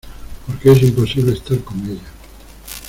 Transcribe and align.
porque 0.47 0.71
es 0.71 0.81
imposible 0.81 1.31
estar 1.33 1.59
con 1.63 1.77
ella. 1.87 2.09